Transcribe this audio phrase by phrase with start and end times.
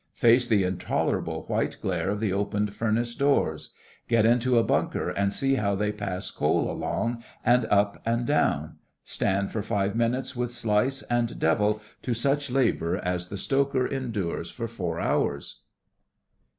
[0.15, 3.69] Face the intolerable white glare of the opened furnace doors;
[4.07, 8.77] get into a bunker and see how they pass coal along and up and down;
[9.03, 14.49] stand for five minutes with slice and 'devil' to such labour as the stoker endures
[14.49, 15.61] for four hours.